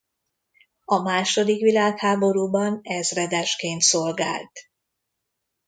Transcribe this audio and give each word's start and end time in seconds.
A 0.85 0.99
második 1.01 1.61
világháborúban 1.61 2.79
ezredesként 2.83 3.81
szolgált. 3.81 4.51